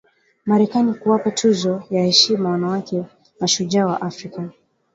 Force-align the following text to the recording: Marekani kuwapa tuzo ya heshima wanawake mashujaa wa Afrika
Marekani 0.45 0.93
kuwapa 0.93 1.31
tuzo 1.31 1.83
ya 1.89 2.03
heshima 2.03 2.49
wanawake 2.49 3.03
mashujaa 3.39 3.85
wa 3.85 4.01
Afrika 4.01 4.49